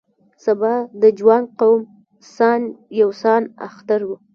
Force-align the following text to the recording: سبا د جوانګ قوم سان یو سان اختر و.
سبا 0.43 0.73
د 1.01 1.03
جوانګ 1.17 1.45
قوم 1.59 1.81
سان 2.35 2.61
یو 3.01 3.09
سان 3.21 3.43
اختر 3.67 4.01
و. 4.05 4.09